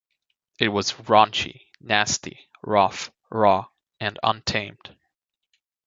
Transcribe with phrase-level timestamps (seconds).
[0.59, 3.67] It was raunchy, nasty, rough, raw,
[3.99, 4.97] and untamed.